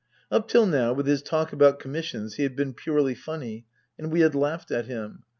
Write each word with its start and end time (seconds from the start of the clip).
Up 0.31 0.47
till 0.47 0.65
now, 0.65 0.93
with 0.93 1.05
his 1.05 1.21
talk 1.21 1.53
about 1.53 1.77
commissions, 1.79 2.33
he 2.33 2.41
had 2.41 2.55
been 2.55 2.73
purely 2.73 3.13
funny, 3.13 3.67
and 3.99 4.11
we 4.11 4.21
had 4.21 4.33
laughed 4.33 4.71
at 4.71 4.87
him. 4.87 5.21